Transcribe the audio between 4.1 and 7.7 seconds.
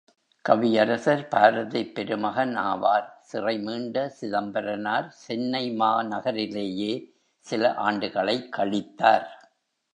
சிதம்பரனார் சென்னை மாநகரிலேயே சில